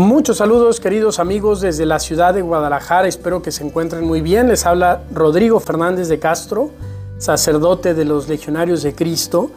Muchos 0.00 0.38
saludos 0.38 0.80
queridos 0.80 1.18
amigos 1.18 1.60
desde 1.60 1.84
la 1.84 1.98
ciudad 1.98 2.32
de 2.32 2.40
Guadalajara, 2.40 3.06
espero 3.06 3.42
que 3.42 3.52
se 3.52 3.66
encuentren 3.66 4.02
muy 4.06 4.22
bien. 4.22 4.48
Les 4.48 4.64
habla 4.64 5.02
Rodrigo 5.12 5.60
Fernández 5.60 6.08
de 6.08 6.18
Castro, 6.18 6.70
sacerdote 7.18 7.92
de 7.92 8.06
los 8.06 8.26
Legionarios 8.26 8.82
de 8.82 8.94
Cristo. 8.94 9.50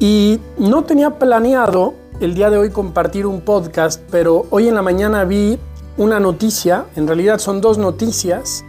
Y 0.00 0.40
no 0.58 0.82
tenía 0.82 1.20
planeado 1.20 1.94
el 2.18 2.34
día 2.34 2.50
de 2.50 2.58
hoy 2.58 2.70
compartir 2.70 3.24
un 3.24 3.40
podcast, 3.40 4.02
pero 4.10 4.46
hoy 4.50 4.66
en 4.66 4.74
la 4.74 4.82
mañana 4.82 5.22
vi 5.22 5.60
una 5.96 6.18
noticia, 6.18 6.86
en 6.96 7.06
realidad 7.06 7.38
son 7.38 7.60
dos 7.60 7.78
noticias, 7.78 8.64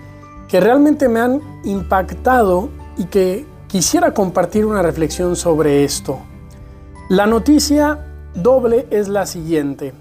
que 0.47 0.59
realmente 0.59 1.09
me 1.09 1.21
han 1.21 1.41
impactado 1.63 2.69
y 2.97 3.05
que 3.05 3.47
quisiera 3.67 4.13
compartir 4.13 4.63
una 4.63 4.83
reflexión 4.83 5.35
sobre 5.35 5.83
esto. 5.83 6.19
La 7.09 7.25
noticia 7.25 7.97
doble 8.35 8.85
es 8.91 9.07
la 9.07 9.25
siguiente. 9.25 9.95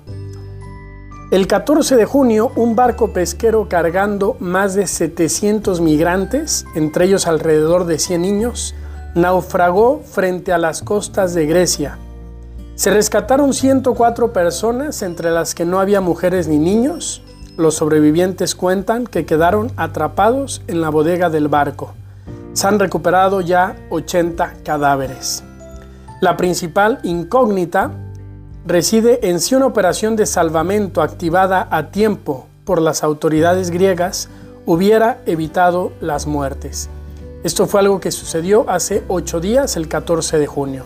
El 1.31 1.47
14 1.47 1.97
de 1.97 2.07
junio, 2.07 2.53
un 2.57 2.75
barco 2.75 3.13
pesquero 3.13 3.69
cargando 3.69 4.39
más 4.41 4.73
de 4.73 4.87
700 4.87 5.83
migrantes, 5.83 6.65
entre 6.75 7.05
ellos 7.05 7.27
alrededor 7.27 7.85
de 7.85 7.99
100 7.99 8.23
niños, 8.23 8.75
naufragó 9.15 10.01
frente 10.11 10.55
a 10.55 10.59
las 10.59 10.81
costas 10.81 11.35
de 11.35 11.45
Grecia. 11.45 11.99
Se 12.77 12.91
rescataron 12.91 13.53
104 13.53 14.33
personas, 14.33 15.03
entre 15.03 15.31
las 15.31 15.55
que 15.55 15.67
no 15.67 15.81
había 15.81 16.01
mujeres 16.01 16.49
ni 16.49 16.57
niños. 16.57 17.23
Los 17.59 17.75
sobrevivientes 17.75 18.55
cuentan 18.55 19.07
que 19.07 19.27
quedaron 19.27 19.71
atrapados 19.77 20.63
en 20.67 20.81
la 20.81 20.89
bodega 20.89 21.29
del 21.29 21.49
barco. 21.49 21.93
Se 22.55 22.67
han 22.69 22.79
recuperado 22.79 23.43
ya 23.43 23.77
80 23.91 24.55
cadáveres. 24.65 25.45
La 26.23 26.39
principal 26.39 27.01
incógnita 27.03 27.91
reside 28.69 29.31
en 29.31 29.41
si 29.41 29.55
una 29.55 29.65
operación 29.65 30.15
de 30.15 30.27
salvamento 30.27 31.01
activada 31.01 31.69
a 31.71 31.91
tiempo 31.91 32.47
por 32.67 32.83
las 32.83 33.03
autoridades 33.03 33.71
griegas 33.71 34.29
hubiera 34.67 35.23
evitado 35.25 35.93
las 36.03 36.27
muertes. 36.27 36.91
Esto 37.45 37.67
fue 37.67 37.81
algo 37.81 37.99
que 37.99 38.13
sucedió 38.13 38.69
hace 38.69 39.05
ocho 39.09 39.41
días, 39.41 39.77
el 39.77 39.89
14 39.89 40.39
de 40.39 40.47
junio. 40.47 40.85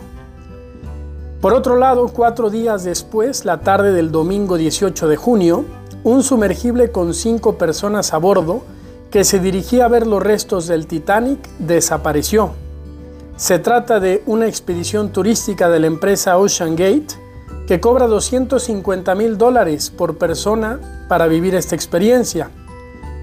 Por 1.40 1.54
otro 1.54 1.76
lado, 1.76 2.06
cuatro 2.06 2.50
días 2.50 2.84
después, 2.84 3.44
la 3.44 3.62
tarde 3.62 3.92
del 3.92 4.12
domingo 4.12 4.56
18 4.56 5.08
de 5.08 5.16
junio, 5.16 5.64
un 6.04 6.22
sumergible 6.22 6.92
con 6.92 7.14
cinco 7.14 7.58
personas 7.58 8.14
a 8.14 8.18
bordo 8.18 8.62
que 9.10 9.24
se 9.24 9.40
dirigía 9.40 9.86
a 9.86 9.88
ver 9.88 10.06
los 10.06 10.22
restos 10.22 10.68
del 10.68 10.86
Titanic 10.86 11.40
desapareció. 11.58 12.52
Se 13.36 13.58
trata 13.58 13.98
de 13.98 14.22
una 14.26 14.46
expedición 14.46 15.10
turística 15.10 15.68
de 15.68 15.80
la 15.80 15.88
empresa 15.88 16.38
Ocean 16.38 16.76
Gate 16.76 17.22
que 17.66 17.80
cobra 17.80 18.06
250 18.06 19.14
mil 19.14 19.38
dólares 19.38 19.90
por 19.90 20.18
persona 20.18 20.80
para 21.08 21.26
vivir 21.26 21.54
esta 21.54 21.74
experiencia. 21.74 22.50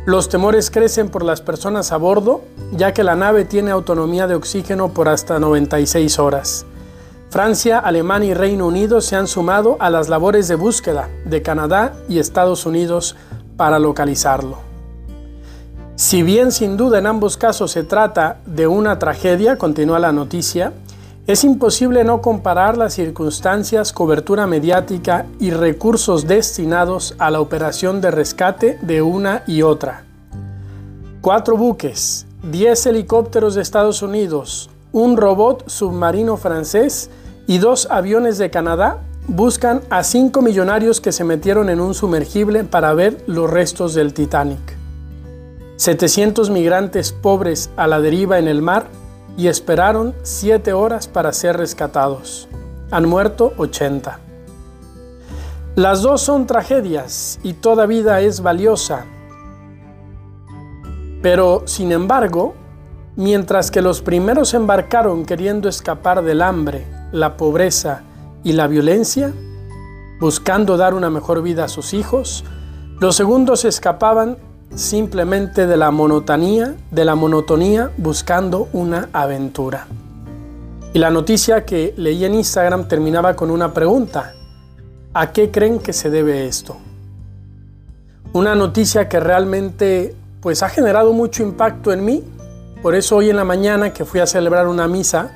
Los 0.06 0.30
temores 0.30 0.72
crecen 0.72 1.09
por 1.09 1.23
las 1.23 1.42
personas 1.42 1.92
a 1.92 1.98
bordo, 1.98 2.42
ya 2.72 2.94
que 2.94 3.04
la 3.04 3.16
nave 3.16 3.46
tiene 3.46 3.72
autonomía 3.72 4.28
de 4.28 4.36
oxígeno 4.36 4.90
por 4.94 5.09
hasta 5.09 5.40
96 5.40 6.20
horas. 6.20 6.66
Francia, 7.30 7.78
Alemania 7.78 8.31
y 8.31 8.34
Reino 8.34 8.66
Unido 8.66 9.02
se 9.02 9.16
han 9.16 9.28
sumado 9.28 9.78
a 9.80 9.92
las 9.92 10.09
labores 10.09 10.48
de 10.48 10.56
búsqueda 10.56 11.09
de 11.26 11.44
Canadá 11.44 11.94
y 12.08 12.18
Estados 12.18 12.66
Unidos 12.66 13.16
para 13.56 13.78
localizarlo. 13.78 14.58
Si 15.96 16.24
bien 16.24 16.52
sin 16.52 16.78
duda 16.78 16.98
en 16.98 17.06
ambos 17.06 17.38
casos 17.38 17.72
se 17.72 17.84
trata 17.84 18.40
de 18.46 18.66
una 18.66 18.98
tragedia, 18.98 19.58
continúa 19.58 20.00
la 20.00 20.12
noticia, 20.12 20.74
es 21.30 21.44
imposible 21.44 22.03
no 22.03 22.23
comparar 22.23 22.75
las 22.75 22.95
circunstancias, 22.95 23.94
cobertura 23.94 24.47
mediática 24.47 25.27
y 25.39 25.52
recursos 25.52 26.25
destinados 26.25 27.13
a 27.19 27.30
la 27.30 27.39
operación 27.39 28.02
de 28.02 28.09
rescate 28.09 28.80
de 28.81 29.03
una 29.03 29.44
y 29.45 29.61
otra. 29.61 30.05
Cuatro 31.22 31.56
buques, 31.56 32.25
diez 32.41 32.84
helicópteros 32.88 33.53
de 33.53 33.62
Estados 33.62 34.01
Unidos, 34.01 34.72
un 34.91 35.18
robot 35.18 35.69
submarino 35.69 36.35
francés 36.35 37.12
y 37.45 37.59
dos 37.59 37.88
aviones 37.91 38.39
de 38.39 38.50
Canadá 38.50 38.97
buscan 39.28 39.81
a 39.91 40.03
cinco 40.03 40.41
millonarios 40.41 41.00
que 41.00 41.12
se 41.12 41.25
metieron 41.25 41.69
en 41.69 41.79
un 41.79 41.94
sumergible 41.94 42.63
para 42.63 42.95
ver 42.95 43.23
los 43.28 43.47
restos 43.47 43.94
del 43.94 44.16
Titanic. 44.16 44.79
700 45.75 46.50
migrantes 46.50 47.12
pobres 47.12 47.69
a 47.78 47.85
la 47.85 48.01
deriva 48.01 48.39
en 48.39 48.47
el 48.47 48.63
mar 48.63 48.88
y 49.39 49.47
esperaron 49.47 50.13
siete 50.22 50.73
horas 50.73 51.07
para 51.07 51.31
ser 51.31 51.55
rescatados. 51.55 52.50
Han 52.91 53.07
muerto 53.07 53.53
80. 53.55 54.19
Las 55.75 56.01
dos 56.01 56.19
son 56.19 56.45
tragedias 56.45 57.39
y 57.41 57.53
toda 57.53 57.85
vida 57.85 58.19
es 58.19 58.41
valiosa. 58.41 59.05
Pero, 61.22 61.63
sin 61.67 61.94
embargo, 61.94 62.53
mientras 63.16 63.72
que 63.72 63.81
los 63.81 64.01
primeros 64.01 64.53
embarcaron 64.53 65.25
queriendo 65.25 65.69
escapar 65.69 66.21
del 66.21 66.41
hambre, 66.41 66.85
la 67.13 67.38
pobreza 67.38 68.01
y 68.44 68.51
la 68.51 68.67
violencia, 68.67 69.31
buscando 70.19 70.75
dar 70.75 70.94
una 70.94 71.09
mejor 71.09 71.41
vida 71.41 71.63
a 71.63 71.69
sus 71.69 71.94
hijos, 71.94 72.44
los 73.00 73.16
segundos 73.16 73.63
escapaban 73.63 74.38
simplemente 74.75 75.68
de 75.68 75.78
la 75.78 75.91
monotonía, 75.91 76.75
de 76.91 77.06
la 77.06 77.16
monotonía 77.16 77.91
buscando 77.97 78.69
una 78.74 79.09
aventura. 79.13 79.88
Y 80.94 81.00
la 81.00 81.09
noticia 81.09 81.66
que 81.66 81.94
leí 81.97 82.25
en 82.25 82.34
Instagram 82.34 82.88
terminaba 82.88 83.35
con 83.35 83.52
una 83.52 83.74
pregunta. 83.74 84.34
¿A 85.13 85.31
qué 85.31 85.52
creen 85.52 85.80
que 85.80 85.94
se 85.94 86.09
debe 86.09 86.47
esto? 86.47 86.78
Una 88.34 88.56
noticia 88.56 89.09
que 89.09 89.19
realmente 89.19 90.16
pues 90.41 90.63
ha 90.63 90.69
generado 90.69 91.13
mucho 91.13 91.44
impacto 91.44 91.91
en 91.91 92.06
mí. 92.06 92.24
Por 92.81 92.96
eso 92.96 93.18
hoy 93.18 93.30
en 93.30 93.36
la 93.36 93.44
mañana 93.44 93.91
que 93.91 94.06
fui 94.06 94.19
a 94.19 94.28
celebrar 94.28 94.68
una 94.68 94.88
misa, 94.88 95.31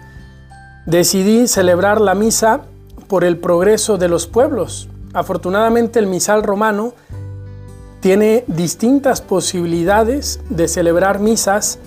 decidí 0.86 1.48
celebrar 1.48 2.00
la 2.02 2.16
misa 2.16 2.62
por 3.08 3.24
el 3.24 3.38
progreso 3.38 3.98
de 3.98 4.08
los 4.08 4.28
pueblos. 4.28 4.90
Afortunadamente 5.14 6.00
el 6.00 6.08
misal 6.08 6.42
romano 6.42 6.94
tiene 8.04 8.44
distintas 8.48 9.22
posibilidades 9.22 10.42
de 10.50 10.68
celebrar 10.68 11.22
misas, 11.22 11.80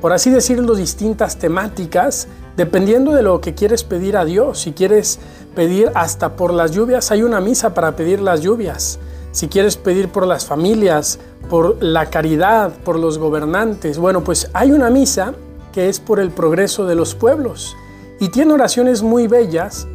por 0.00 0.12
así 0.12 0.28
decirlo, 0.28 0.74
distintas 0.74 1.38
temáticas, 1.38 2.26
dependiendo 2.56 3.12
de 3.12 3.22
lo 3.22 3.40
que 3.40 3.54
quieres 3.54 3.84
pedir 3.84 4.16
a 4.16 4.24
Dios. 4.24 4.58
Si 4.62 4.72
quieres 4.72 5.20
pedir 5.54 5.92
hasta 5.94 6.34
por 6.34 6.52
las 6.52 6.72
lluvias, 6.72 7.12
hay 7.12 7.22
una 7.22 7.40
misa 7.40 7.72
para 7.72 7.94
pedir 7.94 8.20
las 8.20 8.40
lluvias. 8.40 8.98
Si 9.30 9.46
quieres 9.46 9.76
pedir 9.76 10.08
por 10.08 10.26
las 10.26 10.44
familias, 10.44 11.20
por 11.48 11.80
la 11.80 12.06
caridad, 12.06 12.72
por 12.84 12.98
los 12.98 13.18
gobernantes, 13.18 13.96
bueno, 13.96 14.24
pues 14.24 14.50
hay 14.52 14.72
una 14.72 14.90
misa 14.90 15.34
que 15.72 15.88
es 15.88 16.00
por 16.00 16.18
el 16.18 16.30
progreso 16.30 16.84
de 16.84 16.96
los 16.96 17.14
pueblos. 17.14 17.76
Y 18.18 18.30
tiene 18.30 18.54
oraciones 18.54 19.04
muy 19.04 19.28
bellas 19.28 19.86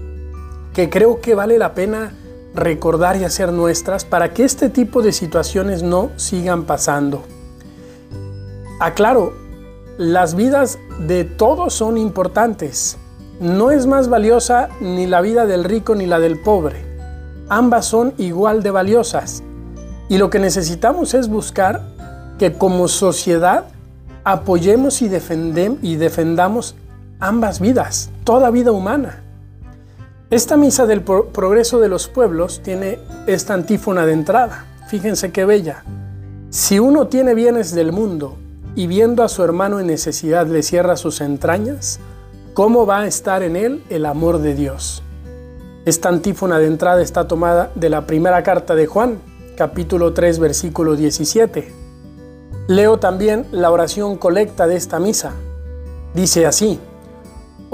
que 0.74 0.90
creo 0.90 1.20
que 1.20 1.36
vale 1.36 1.58
la 1.58 1.74
pena 1.74 2.14
recordar 2.56 3.18
y 3.18 3.26
hacer 3.26 3.52
nuestras 3.52 4.06
para 4.06 4.34
que 4.34 4.44
este 4.44 4.70
tipo 4.70 5.02
de 5.02 5.12
situaciones 5.12 5.84
no 5.84 6.10
sigan 6.16 6.64
pasando. 6.64 7.24
Aclaro, 8.80 9.34
las 9.98 10.36
vidas 10.36 10.80
de 11.00 11.24
todos 11.26 11.74
son 11.74 11.98
importantes. 11.98 12.98
No 13.40 13.72
es 13.72 13.86
más 13.86 14.10
valiosa 14.10 14.70
ni 14.80 15.06
la 15.06 15.22
vida 15.22 15.46
del 15.46 15.64
rico 15.64 15.96
ni 15.96 16.06
la 16.06 16.20
del 16.20 16.40
pobre. 16.40 16.84
Ambas 17.50 17.86
son 17.86 18.14
igual 18.18 18.64
de 18.64 18.72
valiosas. 18.72 19.44
Y 20.08 20.18
lo 20.18 20.30
que 20.30 20.40
necesitamos 20.40 21.14
es 21.14 21.28
buscar 21.28 21.82
que 22.40 22.54
como 22.54 22.88
sociedad 22.88 23.66
apoyemos 24.24 25.02
y, 25.02 25.10
y 25.82 25.96
defendamos 25.96 26.76
ambas 27.20 27.60
vidas, 27.60 28.10
toda 28.24 28.50
vida 28.52 28.72
humana. 28.72 29.25
Esta 30.32 30.58
misa 30.58 30.88
del 30.88 31.04
progreso 31.04 31.80
de 31.80 31.88
los 31.88 32.08
pueblos 32.08 32.62
tiene 32.64 32.98
esta 33.28 33.54
antífona 33.54 34.08
de 34.08 34.14
entrada. 34.14 34.66
Fíjense 34.88 35.32
qué 35.32 35.46
bella. 35.46 35.84
Si 36.50 36.80
uno 36.80 37.08
tiene 37.08 37.36
bienes 37.36 37.76
del 37.76 37.92
mundo 37.92 38.36
y 38.76 38.88
viendo 38.88 39.22
a 39.22 39.30
su 39.30 39.44
hermano 39.44 39.80
en 39.80 39.86
necesidad 39.86 40.48
le 40.48 40.64
cierra 40.64 40.98
sus 40.98 41.22
entrañas, 41.22 42.00
¿cómo 42.56 42.88
va 42.88 43.02
a 43.02 43.08
estar 43.08 43.44
en 43.44 43.56
él 43.56 43.84
el 43.92 44.08
amor 44.08 44.40
de 44.40 44.56
Dios? 44.56 45.04
Esta 45.86 46.10
antífona 46.10 46.58
de 46.58 46.68
entrada 46.68 47.04
está 47.04 47.28
tomada 47.28 47.70
de 47.76 47.92
la 47.92 48.08
primera 48.08 48.42
carta 48.42 48.74
de 48.74 48.88
Juan, 48.88 49.20
capítulo 49.56 50.14
3, 50.14 50.40
versículo 50.40 50.96
17. 50.96 51.72
Leo 52.68 52.98
también 52.98 53.46
la 53.52 53.70
oración 53.70 54.18
colecta 54.18 54.66
de 54.66 54.76
esta 54.76 55.00
misa. 55.00 55.34
Dice 56.16 56.48
así, 56.48 56.80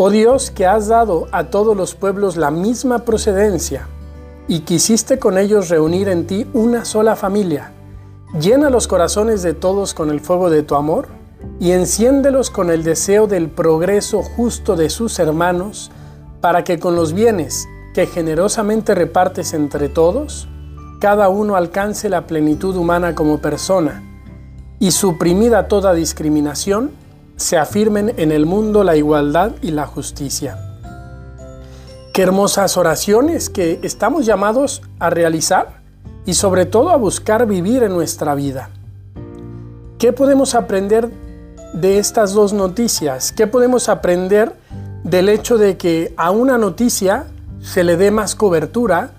Oh 0.04 0.10
Dios, 0.10 0.50
que 0.50 0.66
has 0.66 0.88
dado 0.88 1.28
a 1.32 1.52
todos 1.52 1.78
los 1.78 1.94
pueblos 1.94 2.36
la 2.36 2.50
misma 2.50 3.06
procedencia 3.06 3.88
y 4.48 4.62
quisiste 4.62 5.20
con 5.20 5.38
ellos 5.38 5.70
reunir 5.70 6.10
en 6.10 6.26
ti 6.26 6.48
una 6.54 6.86
sola 6.86 7.16
familia, 7.16 7.72
llena 8.40 8.72
los 8.72 8.88
corazones 8.88 9.44
de 9.44 9.54
todos 9.54 9.94
con 9.94 10.10
el 10.10 10.20
fuego 10.20 10.50
de 10.50 10.64
tu 10.64 10.74
amor 10.74 11.10
y 11.60 11.74
enciéndelos 11.74 12.50
con 12.50 12.72
el 12.72 12.84
deseo 12.84 13.28
del 13.28 13.48
progreso 13.52 14.24
justo 14.24 14.76
de 14.76 14.90
sus 14.90 15.20
hermanos, 15.20 15.92
para 16.42 16.64
que 16.64 16.80
con 16.80 16.96
los 16.96 17.14
bienes 17.14 17.68
que 17.94 18.08
generosamente 18.08 18.96
repartes 18.96 19.54
entre 19.54 19.88
todos, 19.88 20.48
cada 21.00 21.30
uno 21.30 21.56
alcance 21.56 22.10
la 22.10 22.26
plenitud 22.26 22.76
humana 22.76 23.14
como 23.14 23.38
persona 23.38 24.02
y 24.80 24.90
suprimida 24.90 25.68
toda 25.68 25.94
discriminación, 25.94 26.90
se 27.42 27.58
afirmen 27.58 28.14
en 28.18 28.32
el 28.32 28.46
mundo 28.46 28.84
la 28.84 28.96
igualdad 28.96 29.52
y 29.62 29.72
la 29.72 29.86
justicia. 29.86 30.58
Qué 32.14 32.22
hermosas 32.24 32.78
oraciones 32.78 33.50
que 33.50 33.80
estamos 33.84 34.26
llamados 34.26 34.82
a 35.00 35.10
realizar 35.10 35.82
y 36.26 36.34
sobre 36.34 36.66
todo 36.66 36.90
a 36.90 36.98
buscar 36.98 37.48
vivir 37.48 37.84
en 37.84 37.94
nuestra 37.94 38.36
vida. 38.36 38.70
¿Qué 39.98 40.14
podemos 40.14 40.56
aprender 40.56 41.10
de 41.74 42.00
estas 42.00 42.34
dos 42.34 42.54
noticias? 42.54 43.32
¿Qué 43.32 43.48
podemos 43.48 43.90
aprender 43.90 44.56
del 45.04 45.30
hecho 45.30 45.58
de 45.58 45.78
que 45.78 46.14
a 46.18 46.32
una 46.32 46.58
noticia 46.58 47.26
se 47.62 47.84
le 47.84 47.98
dé 47.98 48.12
más 48.12 48.36
cobertura 48.36 49.12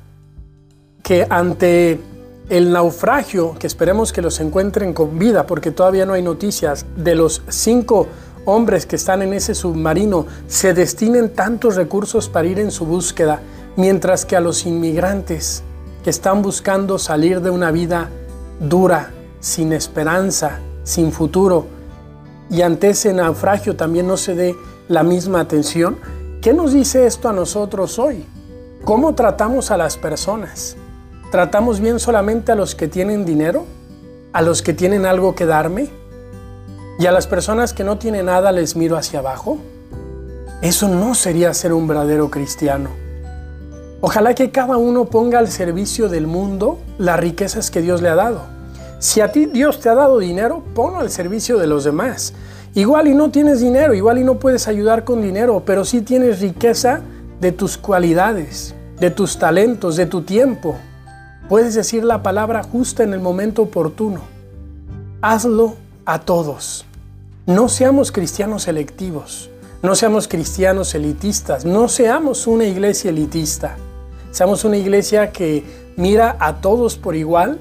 que 1.02 1.26
ante 1.28 2.00
el 2.48 2.72
naufragio, 2.72 3.54
que 3.58 3.66
esperemos 3.66 4.12
que 4.12 4.22
los 4.22 4.40
encuentren 4.40 4.92
con 4.92 5.18
vida, 5.18 5.46
porque 5.46 5.70
todavía 5.70 6.06
no 6.06 6.14
hay 6.14 6.22
noticias, 6.22 6.84
de 6.96 7.14
los 7.14 7.42
cinco 7.48 8.08
hombres 8.44 8.86
que 8.86 8.96
están 8.96 9.22
en 9.22 9.32
ese 9.32 9.54
submarino, 9.54 10.26
se 10.48 10.74
destinen 10.74 11.30
tantos 11.30 11.76
recursos 11.76 12.28
para 12.28 12.48
ir 12.48 12.58
en 12.58 12.70
su 12.70 12.84
búsqueda, 12.84 13.40
mientras 13.76 14.24
que 14.24 14.36
a 14.36 14.40
los 14.40 14.66
inmigrantes 14.66 15.62
que 16.02 16.10
están 16.10 16.42
buscando 16.42 16.98
salir 16.98 17.40
de 17.40 17.50
una 17.50 17.70
vida 17.70 18.10
dura, 18.60 19.10
sin 19.40 19.72
esperanza, 19.72 20.58
sin 20.84 21.12
futuro, 21.12 21.66
y 22.50 22.62
ante 22.62 22.90
ese 22.90 23.12
naufragio 23.12 23.76
también 23.76 24.06
no 24.06 24.16
se 24.16 24.34
dé 24.34 24.56
la 24.88 25.02
misma 25.02 25.40
atención, 25.40 25.98
¿qué 26.42 26.52
nos 26.52 26.72
dice 26.72 27.06
esto 27.06 27.28
a 27.28 27.32
nosotros 27.32 27.98
hoy? 27.98 28.26
¿Cómo 28.84 29.14
tratamos 29.14 29.70
a 29.70 29.76
las 29.76 29.96
personas? 29.96 30.76
¿Tratamos 31.32 31.80
bien 31.80 31.98
solamente 31.98 32.52
a 32.52 32.54
los 32.54 32.74
que 32.74 32.88
tienen 32.88 33.24
dinero? 33.24 33.64
¿A 34.34 34.42
los 34.42 34.60
que 34.60 34.74
tienen 34.74 35.06
algo 35.06 35.34
que 35.34 35.46
darme? 35.46 35.88
¿Y 36.98 37.06
a 37.06 37.10
las 37.10 37.26
personas 37.26 37.72
que 37.72 37.84
no 37.84 37.96
tienen 37.96 38.26
nada 38.26 38.52
les 38.52 38.76
miro 38.76 38.98
hacia 38.98 39.20
abajo? 39.20 39.56
Eso 40.60 40.88
no 40.88 41.14
sería 41.14 41.54
ser 41.54 41.72
un 41.72 41.88
verdadero 41.88 42.30
cristiano. 42.30 42.90
Ojalá 44.02 44.34
que 44.34 44.50
cada 44.50 44.76
uno 44.76 45.06
ponga 45.06 45.38
al 45.38 45.48
servicio 45.48 46.10
del 46.10 46.26
mundo 46.26 46.78
las 46.98 47.18
riquezas 47.18 47.70
que 47.70 47.80
Dios 47.80 48.02
le 48.02 48.10
ha 48.10 48.14
dado. 48.14 48.42
Si 48.98 49.22
a 49.22 49.32
ti 49.32 49.46
Dios 49.46 49.80
te 49.80 49.88
ha 49.88 49.94
dado 49.94 50.18
dinero, 50.18 50.62
ponlo 50.74 51.00
al 51.00 51.08
servicio 51.08 51.56
de 51.56 51.66
los 51.66 51.84
demás. 51.84 52.34
Igual 52.74 53.08
y 53.08 53.14
no 53.14 53.30
tienes 53.30 53.60
dinero, 53.60 53.94
igual 53.94 54.18
y 54.18 54.24
no 54.24 54.38
puedes 54.38 54.68
ayudar 54.68 55.04
con 55.04 55.22
dinero, 55.22 55.62
pero 55.64 55.86
sí 55.86 56.02
tienes 56.02 56.42
riqueza 56.42 57.00
de 57.40 57.52
tus 57.52 57.78
cualidades, 57.78 58.74
de 59.00 59.10
tus 59.10 59.38
talentos, 59.38 59.96
de 59.96 60.04
tu 60.04 60.20
tiempo. 60.20 60.76
Puedes 61.48 61.74
decir 61.74 62.04
la 62.04 62.22
palabra 62.22 62.62
justa 62.62 63.02
en 63.02 63.12
el 63.12 63.20
momento 63.20 63.62
oportuno. 63.62 64.20
Hazlo 65.20 65.76
a 66.04 66.20
todos. 66.20 66.84
No 67.46 67.68
seamos 67.68 68.12
cristianos 68.12 68.62
selectivos, 68.62 69.50
no 69.82 69.94
seamos 69.96 70.28
cristianos 70.28 70.94
elitistas, 70.94 71.64
no 71.64 71.88
seamos 71.88 72.46
una 72.46 72.64
iglesia 72.64 73.10
elitista. 73.10 73.76
Seamos 74.30 74.64
una 74.64 74.78
iglesia 74.78 75.30
que 75.30 75.64
mira 75.96 76.36
a 76.40 76.60
todos 76.60 76.96
por 76.96 77.16
igual, 77.16 77.58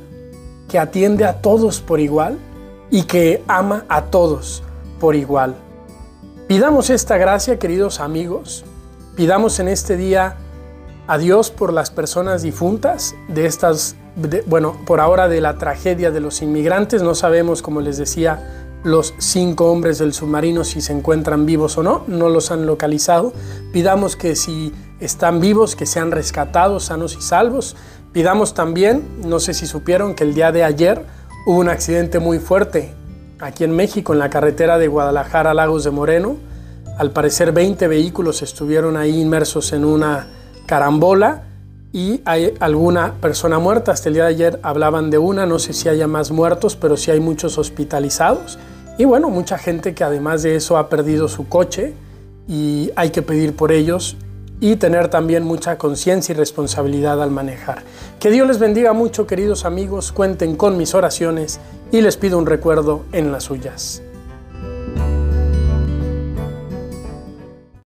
que 0.70 0.80
atiende 0.80 1.26
a 1.26 1.42
todos 1.42 1.82
por 1.82 2.00
igual 2.00 2.38
y 2.90 3.04
que 3.04 3.44
ama 3.48 3.86
a 3.90 4.04
todos 4.04 4.64
por 5.00 5.16
igual. 5.16 5.56
Pidamos 6.48 6.90
esta 6.90 7.18
gracia, 7.18 7.60
queridos 7.60 8.00
amigos. 8.00 8.64
Pidamos 9.16 9.60
en 9.60 9.68
este 9.68 9.98
día 9.98 10.38
a 11.08 11.18
Dios 11.18 11.52
por 11.52 11.74
las 11.74 11.92
personas 11.92 12.42
difuntas 12.42 13.16
de 13.28 13.46
estas, 13.46 13.96
bueno, 14.46 14.78
por 14.86 15.00
ahora 15.00 15.28
de 15.28 15.42
la 15.42 15.58
tragedia 15.58 16.12
de 16.12 16.20
los 16.20 16.42
inmigrantes. 16.42 17.02
No 17.02 17.16
sabemos, 17.16 17.62
como 17.62 17.82
les 17.82 17.98
decía, 17.98 18.62
los 18.84 19.14
cinco 19.20 19.72
hombres 19.72 20.00
del 20.00 20.14
submarino 20.14 20.64
si 20.64 20.82
se 20.82 20.94
encuentran 20.94 21.46
vivos 21.46 21.78
o 21.78 21.84
no, 21.84 22.04
no 22.08 22.30
los 22.30 22.52
han 22.52 22.66
localizado. 22.66 23.34
Pidamos 23.72 24.16
que 24.16 24.36
si 24.36 24.74
están 25.00 25.40
vivos, 25.40 25.76
que 25.76 25.86
sean 25.86 26.12
rescatados, 26.12 26.86
sanos 26.86 27.16
y 27.18 27.22
salvos. 27.22 27.76
Pidamos 28.12 28.54
también, 28.54 29.04
no 29.26 29.40
sé 29.40 29.54
si 29.54 29.68
supieron 29.68 30.16
que 30.16 30.24
el 30.24 30.34
día 30.34 30.52
de 30.52 30.64
ayer 30.64 31.06
hubo 31.46 31.60
un 31.60 31.70
accidente 31.70 32.20
muy 32.20 32.40
fuerte 32.40 32.94
aquí 33.40 33.64
en 33.64 33.76
México, 33.76 34.14
en 34.14 34.20
la 34.20 34.30
carretera 34.30 34.78
de 34.78 34.88
Guadalajara 34.88 35.52
a 35.52 35.54
Lagos 35.54 35.84
de 35.84 35.92
Moreno. 35.92 36.38
Al 36.98 37.12
parecer 37.12 37.52
20 37.52 37.88
vehículos 37.88 38.42
estuvieron 38.42 38.98
ahí 38.98 39.20
inmersos 39.20 39.74
en 39.74 39.86
una 39.86 40.28
carambola 40.66 41.44
y 41.94 42.22
hay 42.26 42.54
alguna 42.60 43.16
persona 43.22 43.60
muerta. 43.60 43.92
Hasta 43.92 44.10
el 44.10 44.16
día 44.16 44.24
de 44.24 44.30
ayer 44.30 44.60
hablaban 44.64 45.10
de 45.10 45.18
una, 45.18 45.46
no 45.46 45.60
sé 45.60 45.74
si 45.74 45.90
haya 45.90 46.08
más 46.08 46.32
muertos, 46.32 46.76
pero 46.76 46.98
sí 46.98 47.12
hay 47.12 47.20
muchos 47.20 47.58
hospitalizados. 47.58 48.58
Y 48.98 49.06
bueno, 49.06 49.30
mucha 49.30 49.58
gente 49.58 49.94
que 49.94 50.04
además 50.04 50.44
de 50.44 50.56
eso 50.56 50.78
ha 50.78 50.90
perdido 50.90 51.28
su 51.28 51.48
coche 51.48 51.94
y 52.48 52.92
hay 52.96 53.10
que 53.10 53.22
pedir 53.22 53.56
por 53.56 53.72
ellos 53.72 54.18
y 54.60 54.76
tener 54.76 55.08
también 55.10 55.44
mucha 55.44 55.78
conciencia 55.78 56.34
y 56.34 56.36
responsabilidad 56.36 57.22
al 57.22 57.32
manejar. 57.32 57.84
Que 58.20 58.30
Dios 58.30 58.48
les 58.48 58.60
bendiga 58.60 58.94
mucho, 58.94 59.26
queridos 59.26 59.66
amigos, 59.66 60.12
cuenten 60.12 60.56
con 60.56 60.78
mis 60.78 60.94
oraciones 60.94 61.60
y 61.92 62.02
les 62.02 62.16
pido 62.16 62.38
un 62.38 62.46
recuerdo 62.46 63.04
en 63.12 63.32
las 63.32 63.46
suyas. 63.46 64.04